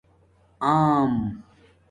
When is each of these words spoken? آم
آم 0.69 1.11